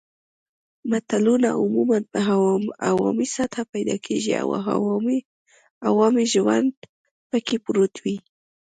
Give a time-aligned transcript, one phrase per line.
[0.89, 2.17] متلونه عموماً په
[2.89, 4.47] عوامي سطحه پیدا کېږي او
[5.89, 6.73] عوامي ژوند
[7.29, 8.15] پکې پروت وي